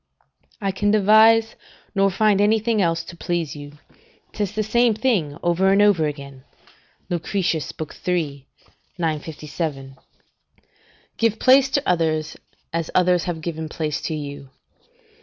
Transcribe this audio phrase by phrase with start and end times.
[0.59, 1.55] ["I can devise,
[1.93, 3.73] nor find anything else to please you:
[4.33, 6.43] 'tis the same thing over and over again."
[7.11, 7.71] Lucretius
[8.07, 8.47] iii.
[8.97, 9.97] 957]
[11.17, 12.35] "Give place to others,
[12.73, 14.49] as others have given place to you.